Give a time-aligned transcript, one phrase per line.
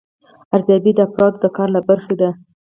[0.55, 2.29] ارزیابي د افرادو د کار له برخې ده.